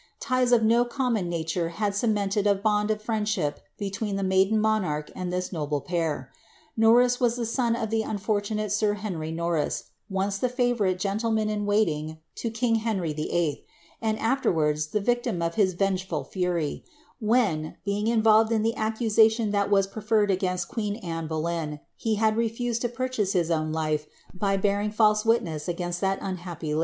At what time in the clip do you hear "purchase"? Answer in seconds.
22.89-23.35